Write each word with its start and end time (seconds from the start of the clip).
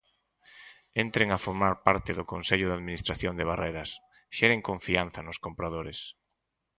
Entren 1.03 1.29
a 1.31 1.41
formar 1.45 1.73
parte 1.87 2.11
do 2.17 2.27
Consello 2.33 2.67
de 2.67 2.77
Administración 2.79 3.33
de 3.37 3.47
Barreras, 3.51 3.89
xeren 4.37 4.67
confianza 4.69 5.19
nos 5.23 5.41
compradores. 5.45 5.99